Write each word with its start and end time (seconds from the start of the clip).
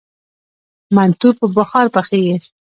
منتو 0.95 1.29
په 1.39 1.45
بخار 1.55 1.85
پخیږي؟ 1.95 2.35